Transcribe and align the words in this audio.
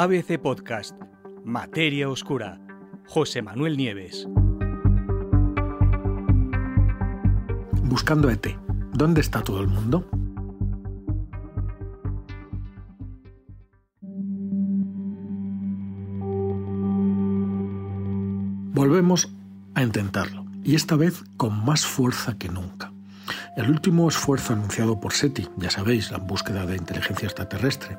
ABC 0.00 0.38
Podcast, 0.38 0.94
Materia 1.44 2.08
Oscura, 2.08 2.60
José 3.08 3.42
Manuel 3.42 3.76
Nieves. 3.76 4.28
Buscando 7.82 8.30
ET. 8.30 8.46
¿Dónde 8.92 9.20
está 9.20 9.42
todo 9.42 9.60
el 9.60 9.66
mundo? 9.66 10.08
Volvemos 18.72 19.28
a 19.74 19.82
intentarlo, 19.82 20.44
y 20.62 20.76
esta 20.76 20.94
vez 20.94 21.24
con 21.36 21.64
más 21.64 21.84
fuerza 21.84 22.38
que 22.38 22.48
nunca. 22.48 22.92
El 23.56 23.68
último 23.68 24.08
esfuerzo 24.08 24.52
anunciado 24.52 25.00
por 25.00 25.12
SETI, 25.12 25.48
ya 25.56 25.70
sabéis, 25.70 26.12
la 26.12 26.18
búsqueda 26.18 26.66
de 26.66 26.76
inteligencia 26.76 27.26
extraterrestre, 27.26 27.98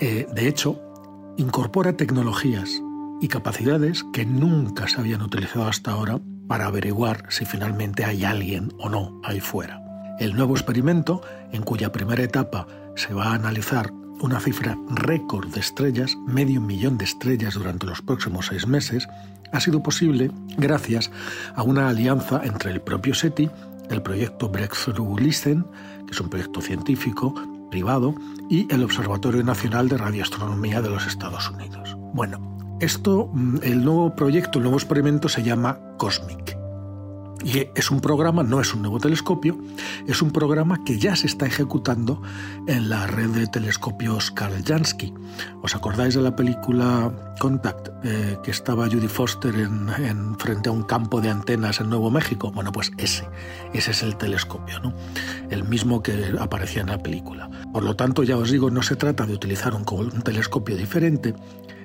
eh, 0.00 0.26
de 0.34 0.48
hecho, 0.48 0.82
incorpora 1.36 1.96
tecnologías 1.96 2.82
y 3.20 3.28
capacidades 3.28 4.04
que 4.12 4.24
nunca 4.24 4.88
se 4.88 5.00
habían 5.00 5.22
utilizado 5.22 5.66
hasta 5.66 5.92
ahora 5.92 6.18
para 6.48 6.66
averiguar 6.66 7.24
si 7.28 7.44
finalmente 7.44 8.04
hay 8.04 8.24
alguien 8.24 8.72
o 8.78 8.88
no 8.88 9.20
ahí 9.24 9.40
fuera. 9.40 9.82
El 10.18 10.34
nuevo 10.34 10.54
experimento, 10.54 11.20
en 11.52 11.62
cuya 11.62 11.92
primera 11.92 12.22
etapa 12.22 12.66
se 12.94 13.12
va 13.12 13.26
a 13.26 13.34
analizar 13.34 13.92
una 14.20 14.40
cifra 14.40 14.78
récord 14.88 15.48
de 15.52 15.60
estrellas, 15.60 16.16
medio 16.26 16.60
millón 16.60 16.96
de 16.96 17.04
estrellas 17.04 17.54
durante 17.54 17.86
los 17.86 18.00
próximos 18.00 18.46
seis 18.46 18.66
meses, 18.66 19.06
ha 19.52 19.60
sido 19.60 19.82
posible 19.82 20.30
gracias 20.56 21.10
a 21.54 21.62
una 21.62 21.88
alianza 21.88 22.40
entre 22.44 22.70
el 22.70 22.80
propio 22.80 23.14
SETI, 23.14 23.50
el 23.90 24.02
proyecto 24.02 24.48
Breakthrough 24.48 25.20
Listen, 25.20 25.66
que 26.06 26.12
es 26.12 26.20
un 26.20 26.30
proyecto 26.30 26.60
científico 26.62 27.34
privado, 27.70 28.14
y 28.48 28.72
el 28.72 28.82
Observatorio 28.84 29.42
Nacional 29.42 29.88
de 29.88 29.98
Radioastronomía 29.98 30.80
de 30.82 30.90
los 30.90 31.06
Estados 31.06 31.50
Unidos. 31.50 31.96
Bueno, 32.14 32.40
esto, 32.80 33.30
mm, 33.32 33.58
el 33.62 33.84
nuevo 33.84 34.14
proyecto, 34.14 34.58
el 34.58 34.64
nuevo 34.64 34.78
experimento 34.78 35.28
se 35.28 35.42
llama 35.42 35.78
COSMIC. 35.98 36.65
Y 37.44 37.68
es 37.74 37.90
un 37.90 38.00
programa, 38.00 38.42
no 38.42 38.60
es 38.60 38.74
un 38.74 38.82
nuevo 38.82 38.98
telescopio, 38.98 39.58
es 40.06 40.22
un 40.22 40.30
programa 40.30 40.82
que 40.84 40.98
ya 40.98 41.14
se 41.14 41.26
está 41.26 41.46
ejecutando 41.46 42.22
en 42.66 42.88
la 42.88 43.06
red 43.06 43.28
de 43.30 43.46
telescopios 43.46 44.30
Karl 44.30 44.64
Jansky. 44.64 45.12
¿Os 45.62 45.74
acordáis 45.76 46.14
de 46.14 46.22
la 46.22 46.34
película 46.34 47.12
Contact, 47.38 47.88
eh, 48.04 48.38
que 48.42 48.50
estaba 48.50 48.86
Judy 48.86 49.08
Foster 49.08 49.54
en, 49.54 50.38
frente 50.38 50.70
a 50.70 50.72
un 50.72 50.82
campo 50.84 51.20
de 51.20 51.28
antenas 51.28 51.80
en 51.80 51.90
Nuevo 51.90 52.10
México? 52.10 52.50
Bueno, 52.52 52.72
pues 52.72 52.90
ese, 52.96 53.28
ese 53.74 53.90
es 53.90 54.02
el 54.02 54.16
telescopio, 54.16 54.80
¿no? 54.80 54.94
el 55.50 55.64
mismo 55.64 56.02
que 56.02 56.34
aparecía 56.40 56.82
en 56.82 56.88
la 56.88 56.98
película. 56.98 57.50
Por 57.72 57.84
lo 57.84 57.94
tanto, 57.96 58.22
ya 58.22 58.36
os 58.38 58.50
digo, 58.50 58.70
no 58.70 58.82
se 58.82 58.96
trata 58.96 59.26
de 59.26 59.34
utilizar 59.34 59.74
un, 59.74 59.84
un 59.88 60.22
telescopio 60.22 60.76
diferente, 60.76 61.34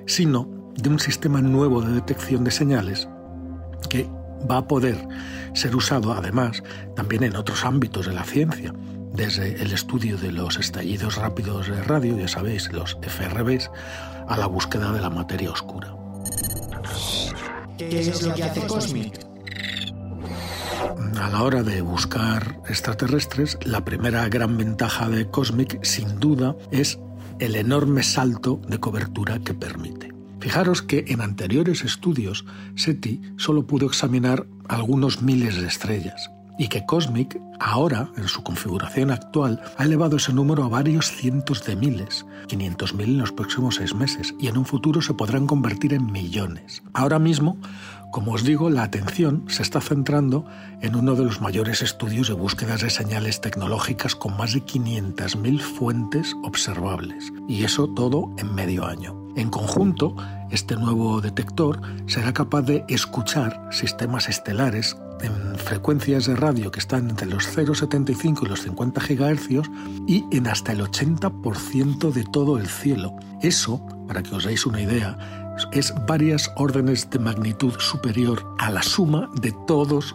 sino 0.06 0.48
de 0.76 0.88
un 0.88 0.98
sistema 0.98 1.42
nuevo 1.42 1.82
de 1.82 1.92
detección 1.92 2.44
de 2.44 2.50
señales 2.50 3.08
que 3.88 4.08
va 4.50 4.58
a 4.58 4.66
poder 4.66 4.96
ser 5.54 5.74
usado 5.76 6.12
además 6.12 6.62
también 6.96 7.24
en 7.24 7.36
otros 7.36 7.64
ámbitos 7.64 8.06
de 8.06 8.12
la 8.12 8.24
ciencia, 8.24 8.72
desde 9.12 9.62
el 9.62 9.72
estudio 9.72 10.16
de 10.16 10.32
los 10.32 10.58
estallidos 10.58 11.16
rápidos 11.16 11.68
de 11.68 11.82
radio, 11.82 12.18
ya 12.18 12.28
sabéis, 12.28 12.72
los 12.72 12.96
FRBs, 13.02 13.70
a 14.28 14.36
la 14.36 14.46
búsqueda 14.46 14.92
de 14.92 15.00
la 15.00 15.10
materia 15.10 15.50
oscura. 15.50 15.94
¿Qué 17.76 18.00
es 18.00 18.22
lo 18.22 18.34
que 18.34 18.42
hace 18.42 18.66
Cosmic? 18.66 19.26
A 21.20 21.28
la 21.28 21.42
hora 21.42 21.62
de 21.62 21.82
buscar 21.82 22.60
extraterrestres, 22.68 23.58
la 23.64 23.84
primera 23.84 24.28
gran 24.28 24.56
ventaja 24.56 25.08
de 25.08 25.28
Cosmic, 25.30 25.82
sin 25.84 26.18
duda, 26.18 26.56
es 26.70 26.98
el 27.38 27.54
enorme 27.54 28.02
salto 28.02 28.60
de 28.68 28.78
cobertura 28.78 29.38
que 29.40 29.54
permite. 29.54 30.12
Fijaros 30.42 30.82
que 30.82 31.04
en 31.06 31.20
anteriores 31.20 31.84
estudios 31.84 32.44
SETI 32.74 33.22
solo 33.36 33.64
pudo 33.64 33.86
examinar 33.86 34.44
algunos 34.66 35.22
miles 35.22 35.54
de 35.54 35.68
estrellas 35.68 36.32
y 36.58 36.66
que 36.66 36.84
Cosmic 36.84 37.40
ahora, 37.60 38.10
en 38.16 38.26
su 38.26 38.42
configuración 38.42 39.12
actual, 39.12 39.62
ha 39.78 39.84
elevado 39.84 40.16
ese 40.16 40.32
número 40.32 40.64
a 40.64 40.68
varios 40.68 41.12
cientos 41.12 41.64
de 41.64 41.76
miles, 41.76 42.26
500.000 42.48 43.04
en 43.04 43.18
los 43.18 43.30
próximos 43.30 43.76
seis 43.76 43.94
meses, 43.94 44.34
y 44.40 44.48
en 44.48 44.58
un 44.58 44.66
futuro 44.66 45.00
se 45.00 45.14
podrán 45.14 45.46
convertir 45.46 45.94
en 45.94 46.10
millones. 46.10 46.82
Ahora 46.92 47.20
mismo, 47.20 47.56
como 48.10 48.32
os 48.32 48.42
digo, 48.42 48.68
la 48.68 48.82
atención 48.82 49.44
se 49.46 49.62
está 49.62 49.80
centrando 49.80 50.44
en 50.80 50.96
uno 50.96 51.14
de 51.14 51.24
los 51.24 51.40
mayores 51.40 51.82
estudios 51.82 52.26
de 52.26 52.34
búsquedas 52.34 52.80
de 52.82 52.90
señales 52.90 53.40
tecnológicas 53.40 54.16
con 54.16 54.36
más 54.36 54.54
de 54.54 54.62
500.000 54.62 55.60
fuentes 55.60 56.34
observables, 56.42 57.32
y 57.48 57.62
eso 57.62 57.88
todo 57.88 58.34
en 58.38 58.52
medio 58.52 58.84
año. 58.86 59.21
En 59.34 59.48
conjunto, 59.48 60.14
este 60.50 60.76
nuevo 60.76 61.20
detector 61.20 61.80
será 62.06 62.32
capaz 62.32 62.62
de 62.62 62.84
escuchar 62.88 63.68
sistemas 63.70 64.28
estelares 64.28 64.96
en 65.22 65.56
frecuencias 65.56 66.26
de 66.26 66.36
radio 66.36 66.70
que 66.70 66.80
están 66.80 67.08
entre 67.08 67.28
los 67.28 67.56
0,75 67.56 68.42
y 68.42 68.48
los 68.48 68.62
50 68.62 69.00
GHz 69.00 69.70
y 70.06 70.24
en 70.32 70.48
hasta 70.48 70.72
el 70.72 70.80
80% 70.80 72.12
de 72.12 72.24
todo 72.24 72.58
el 72.58 72.66
cielo. 72.66 73.14
Eso, 73.40 73.84
para 74.06 74.22
que 74.22 74.34
os 74.34 74.44
deis 74.44 74.66
una 74.66 74.82
idea, 74.82 75.16
es 75.72 75.94
varias 76.06 76.50
órdenes 76.56 77.08
de 77.10 77.18
magnitud 77.18 77.74
superior 77.78 78.54
a 78.58 78.70
la 78.70 78.82
suma 78.82 79.30
de 79.40 79.54
todas 79.66 80.14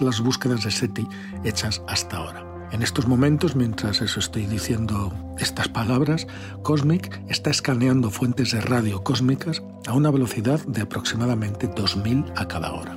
las 0.00 0.20
búsquedas 0.20 0.64
de 0.64 0.70
SETI 0.70 1.08
hechas 1.44 1.82
hasta 1.86 2.16
ahora. 2.16 2.57
En 2.70 2.82
estos 2.82 3.06
momentos, 3.06 3.56
mientras 3.56 4.02
eso 4.02 4.20
estoy 4.20 4.46
diciendo 4.46 5.12
estas 5.38 5.68
palabras, 5.68 6.26
Cosmic 6.62 7.20
está 7.28 7.50
escaneando 7.50 8.10
fuentes 8.10 8.52
de 8.52 8.60
radio 8.60 9.02
cósmicas 9.02 9.62
a 9.86 9.94
una 9.94 10.10
velocidad 10.10 10.60
de 10.66 10.82
aproximadamente 10.82 11.66
2000 11.66 12.24
a 12.36 12.46
cada 12.46 12.72
hora. 12.72 12.96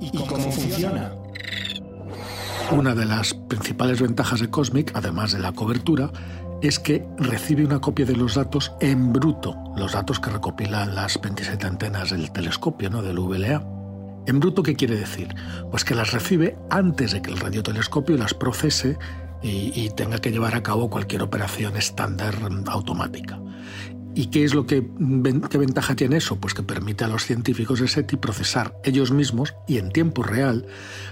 ¿Y 0.00 0.10
cómo 0.18 0.50
funciona? 0.50 1.14
Una 2.70 2.94
de 2.94 3.06
las 3.06 3.34
principales 3.34 4.00
ventajas 4.00 4.40
de 4.40 4.50
Cosmic, 4.50 4.92
además 4.94 5.32
de 5.32 5.38
la 5.38 5.52
cobertura, 5.52 6.10
es 6.62 6.78
que 6.78 7.06
recibe 7.18 7.64
una 7.64 7.80
copia 7.80 8.06
de 8.06 8.16
los 8.16 8.34
datos 8.34 8.72
en 8.80 9.12
bruto, 9.12 9.56
los 9.76 9.92
datos 9.92 10.20
que 10.20 10.30
recopilan 10.30 10.94
las 10.94 11.20
27 11.20 11.66
antenas 11.66 12.10
del 12.10 12.30
telescopio, 12.30 12.88
¿no? 12.88 13.02
del 13.02 13.18
VLA. 13.18 13.81
¿En 14.26 14.40
bruto 14.40 14.62
qué 14.62 14.74
quiere 14.74 14.96
decir? 14.96 15.34
Pues 15.70 15.84
que 15.84 15.94
las 15.94 16.12
recibe 16.12 16.56
antes 16.70 17.12
de 17.12 17.22
que 17.22 17.30
el 17.30 17.38
radiotelescopio 17.38 18.16
las 18.16 18.34
procese 18.34 18.98
y, 19.42 19.90
tenga 19.90 20.18
que 20.18 20.30
llevar 20.30 20.54
a 20.54 20.62
cabo 20.62 20.88
cualquier 20.88 21.22
operación 21.22 21.76
estándar 21.76 22.36
automática. 22.66 23.40
¿Y 24.14 24.26
qué 24.26 24.44
es 24.44 24.54
lo 24.54 24.66
que 24.66 24.86
qué 25.50 25.58
ventaja 25.58 25.96
tiene 25.96 26.18
eso? 26.18 26.36
Pues 26.36 26.54
que 26.54 26.62
permite 26.62 27.04
a 27.04 27.08
los 27.08 27.24
científicos 27.24 27.80
de 27.80 27.88
SETI 27.88 28.16
procesar 28.16 28.76
ellos 28.84 29.10
mismos 29.10 29.54
y 29.66 29.78
en 29.78 29.90
tiempo 29.90 30.22
real 30.22 30.66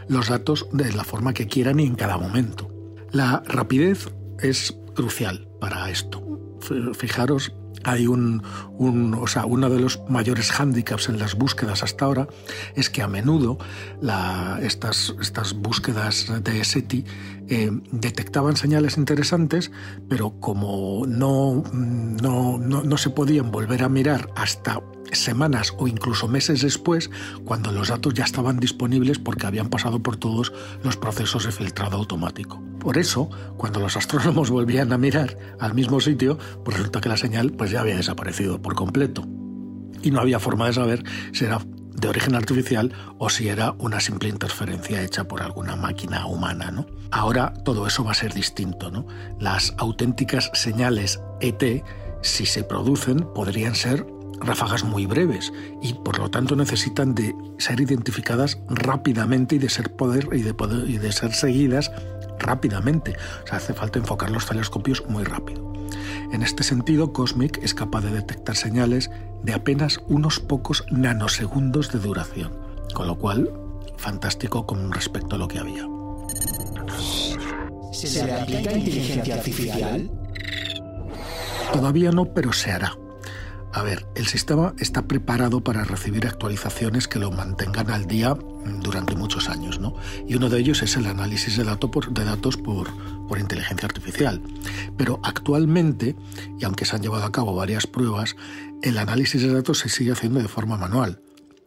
los 0.06 0.28
datos 0.28 0.68
de 0.72 0.92
la 0.92 1.02
forma 1.02 1.32
que 1.32 1.48
quieran 1.48 1.80
y 1.80 1.86
en 1.86 1.96
cada 1.96 2.18
momento. 2.18 2.70
La 3.10 3.42
rapidez 3.46 4.12
es 4.38 4.76
crucial 4.94 5.48
para 5.60 5.90
esto. 5.90 6.22
Fijaros 6.92 7.52
hay 7.84 8.06
un, 8.06 8.42
o 8.78 9.26
sea, 9.26 9.46
uno 9.46 9.70
de 9.70 9.80
los 9.80 10.00
mayores 10.08 10.50
hándicaps 10.52 11.08
en 11.08 11.18
las 11.18 11.34
búsquedas 11.34 11.82
hasta 11.82 12.04
ahora 12.04 12.28
es 12.74 12.90
que 12.90 13.02
a 13.02 13.08
menudo 13.08 13.58
estas, 14.62 15.14
estas 15.20 15.54
búsquedas 15.54 16.32
de 16.42 16.64
SETI 16.64 17.04
eh, 17.48 17.70
detectaban 17.90 18.56
señales 18.56 18.96
interesantes, 18.96 19.70
pero 20.08 20.38
como 20.40 21.04
no, 21.06 21.62
no, 21.72 22.58
no 22.58 22.96
se 22.96 23.10
podían 23.10 23.50
volver 23.50 23.82
a 23.82 23.88
mirar 23.88 24.30
hasta 24.36 24.80
semanas 25.12 25.74
o 25.78 25.88
incluso 25.88 26.28
meses 26.28 26.62
después, 26.62 27.10
cuando 27.44 27.72
los 27.72 27.88
datos 27.88 28.14
ya 28.14 28.24
estaban 28.24 28.58
disponibles 28.58 29.18
porque 29.18 29.46
habían 29.46 29.68
pasado 29.68 30.02
por 30.02 30.16
todos 30.16 30.52
los 30.82 30.96
procesos 30.96 31.44
de 31.44 31.52
filtrado 31.52 31.96
automático. 31.96 32.62
Por 32.78 32.98
eso, 32.98 33.28
cuando 33.56 33.80
los 33.80 33.96
astrónomos 33.96 34.50
volvían 34.50 34.92
a 34.92 34.98
mirar 34.98 35.36
al 35.58 35.74
mismo 35.74 36.00
sitio, 36.00 36.38
pues 36.64 36.76
resulta 36.76 37.00
que 37.00 37.08
la 37.08 37.16
señal 37.16 37.52
pues 37.52 37.70
ya 37.70 37.80
había 37.80 37.96
desaparecido 37.96 38.60
por 38.60 38.74
completo. 38.74 39.26
Y 40.02 40.10
no 40.10 40.20
había 40.20 40.40
forma 40.40 40.66
de 40.66 40.72
saber 40.72 41.04
si 41.32 41.44
era 41.44 41.58
de 42.00 42.08
origen 42.08 42.34
artificial 42.34 42.92
o 43.18 43.28
si 43.28 43.48
era 43.48 43.72
una 43.78 44.00
simple 44.00 44.28
interferencia 44.28 45.02
hecha 45.02 45.24
por 45.24 45.42
alguna 45.42 45.76
máquina 45.76 46.26
humana. 46.26 46.70
¿no? 46.70 46.86
Ahora 47.10 47.52
todo 47.64 47.86
eso 47.86 48.04
va 48.04 48.12
a 48.12 48.14
ser 48.14 48.32
distinto. 48.32 48.90
¿no? 48.90 49.06
Las 49.38 49.74
auténticas 49.76 50.50
señales 50.54 51.20
ET, 51.40 51.84
si 52.22 52.46
se 52.46 52.64
producen, 52.64 53.28
podrían 53.34 53.74
ser 53.74 54.06
ráfagas 54.40 54.84
muy 54.84 55.06
breves 55.06 55.52
y 55.82 55.94
por 55.94 56.18
lo 56.18 56.30
tanto 56.30 56.56
necesitan 56.56 57.14
de 57.14 57.34
ser 57.58 57.80
identificadas 57.80 58.58
rápidamente 58.68 59.56
y 59.56 59.58
de 59.58 59.68
ser 59.68 59.94
poder 59.94 60.28
y 60.32 60.42
de 60.42 60.54
poder 60.54 60.88
y 60.88 60.98
de 60.98 61.12
ser 61.12 61.34
seguidas 61.34 61.90
rápidamente. 62.38 63.16
O 63.44 63.46
sea, 63.46 63.58
hace 63.58 63.74
falta 63.74 63.98
enfocar 63.98 64.30
los 64.30 64.46
telescopios 64.46 65.04
muy 65.08 65.24
rápido. 65.24 65.70
En 66.32 66.42
este 66.42 66.62
sentido, 66.62 67.12
Cosmic 67.12 67.58
es 67.62 67.74
capaz 67.74 68.02
de 68.02 68.12
detectar 68.12 68.56
señales 68.56 69.10
de 69.42 69.52
apenas 69.52 70.00
unos 70.08 70.40
pocos 70.40 70.84
nanosegundos 70.90 71.92
de 71.92 71.98
duración, 71.98 72.52
con 72.94 73.06
lo 73.06 73.18
cual 73.18 73.50
fantástico 73.96 74.66
con 74.66 74.92
respecto 74.92 75.36
a 75.36 75.38
lo 75.38 75.48
que 75.48 75.58
había. 75.58 75.86
¿Se 77.92 78.24
le 78.24 78.32
aplica 78.32 78.72
inteligencia 78.72 79.34
artificial? 79.34 80.10
Todavía 81.72 82.10
no, 82.10 82.24
pero 82.26 82.52
se 82.52 82.70
hará. 82.70 82.96
A 83.72 83.82
ver, 83.84 84.06
el 84.16 84.26
sistema 84.26 84.74
está 84.78 85.02
preparado 85.02 85.62
para 85.62 85.84
recibir 85.84 86.26
actualizaciones 86.26 87.06
que 87.06 87.20
lo 87.20 87.30
mantengan 87.30 87.90
al 87.90 88.06
día 88.06 88.36
durante 88.80 89.14
muchos 89.14 89.48
años, 89.48 89.78
¿no? 89.78 89.94
Y 90.26 90.34
uno 90.34 90.48
de 90.48 90.58
ellos 90.58 90.82
es 90.82 90.96
el 90.96 91.06
análisis 91.06 91.56
de, 91.56 91.64
datos 91.64 92.56
por 92.56 93.38
inteligencia 93.38 93.86
artificial. 93.86 94.42
Pero 94.96 95.20
actualmente, 95.22 96.16
y 96.58 96.64
aunque 96.64 96.84
se 96.84 96.96
han 96.96 97.02
llevado 97.02 97.24
a 97.24 97.32
cabo 97.32 97.54
varias 97.54 97.86
pruebas, 97.86 98.34
el 98.82 98.98
análisis 98.98 99.40
de 99.42 99.52
datos 99.52 99.78
se 99.78 99.88
sigue 99.88 100.12
haciendo 100.12 100.40
de 100.40 100.48
forma 100.48 100.76
manual. 100.76 101.20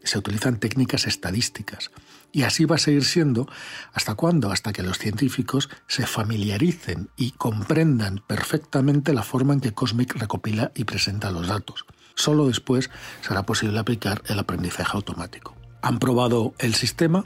Se 0.04 0.18
utilizan 0.18 0.60
técnicas 0.60 1.08
estadísticas. 1.08 1.90
Y 2.34 2.44
así 2.44 2.66
va 2.66 2.76
a 2.76 2.80
seguir 2.80 3.06
siendo 3.06 3.48
hasta 3.94 4.16
cuándo, 4.16 4.52
hasta 4.52 4.74
que 4.74 4.82
los 4.84 4.98
científicos 4.98 5.70
se 5.88 6.08
familiaricen 6.08 7.10
y 7.16 7.32
comprendan 7.32 8.22
perfectamente 8.28 9.14
la 9.14 9.24
forma 9.24 9.54
en 9.54 9.62
que 9.62 9.74
Cosmic 9.74 10.16
recopila 10.16 10.72
y 10.76 10.84
presenta 10.84 11.32
los 11.32 11.48
datos. 11.48 11.86
Solo 12.16 12.48
después 12.48 12.90
será 13.22 13.46
posible 13.46 13.80
aplicar 13.80 14.24
el 14.28 14.40
aprendizaje 14.40 14.92
automático. 14.98 15.63
Han 15.84 16.00
probado 16.00 16.54
el 16.60 16.74
sistema 16.76 17.26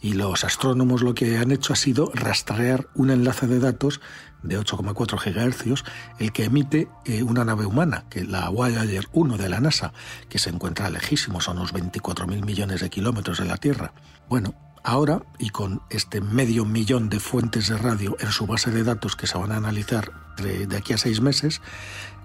y 0.00 0.14
los 0.14 0.42
astrónomos 0.42 1.02
lo 1.02 1.14
que 1.14 1.36
han 1.36 1.52
hecho 1.52 1.74
ha 1.74 1.76
sido 1.76 2.10
rastrear 2.14 2.88
un 2.94 3.10
enlace 3.10 3.46
de 3.46 3.60
datos 3.60 4.00
de 4.42 4.58
8,4 4.58 5.18
GHz, 5.22 5.84
el 6.18 6.32
que 6.32 6.44
emite 6.44 6.88
eh, 7.04 7.22
una 7.22 7.44
nave 7.44 7.66
humana, 7.66 8.06
que 8.08 8.24
la 8.24 8.48
Voyager 8.48 9.06
1 9.12 9.36
de 9.36 9.50
la 9.50 9.60
NASA, 9.60 9.92
que 10.30 10.38
se 10.38 10.48
encuentra 10.48 10.88
lejísimos, 10.88 11.46
a 11.46 11.52
unos 11.52 11.74
24.000 11.74 12.42
millones 12.42 12.80
de 12.80 12.88
kilómetros 12.88 13.38
de 13.38 13.44
la 13.44 13.58
Tierra. 13.58 13.92
Bueno, 14.30 14.54
ahora, 14.82 15.22
y 15.38 15.50
con 15.50 15.82
este 15.90 16.22
medio 16.22 16.64
millón 16.64 17.10
de 17.10 17.20
fuentes 17.20 17.68
de 17.68 17.76
radio 17.76 18.16
en 18.18 18.32
su 18.32 18.46
base 18.46 18.70
de 18.70 18.82
datos 18.82 19.14
que 19.14 19.26
se 19.26 19.36
van 19.36 19.52
a 19.52 19.56
analizar 19.56 20.10
de 20.38 20.74
aquí 20.74 20.94
a 20.94 20.98
seis 20.98 21.20
meses, 21.20 21.60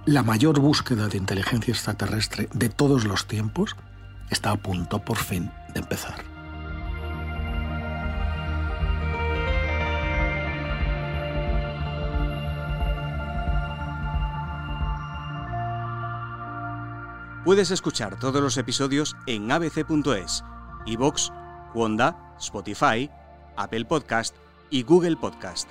la 0.06 0.24
mayor 0.24 0.62
búsqueda 0.62 1.10
de 1.10 1.18
inteligencia 1.18 1.74
extraterrestre 1.74 2.48
de 2.54 2.70
todos 2.70 3.04
los 3.04 3.28
tiempos 3.28 3.76
está 4.30 4.52
a 4.52 4.58
punto 4.58 5.00
por 5.00 5.18
fin 5.18 5.52
de 5.74 5.80
empezar. 5.80 6.36
Puedes 17.46 17.70
escuchar 17.70 18.18
todos 18.18 18.42
los 18.42 18.58
episodios 18.58 19.16
en 19.28 19.52
abc.es, 19.52 20.44
iVoox, 20.88 21.30
Wanda, 21.76 22.34
Spotify, 22.40 23.08
Apple 23.56 23.86
Podcast 23.86 24.36
y 24.72 24.82
Google 24.82 25.16
Podcast. 25.16 25.70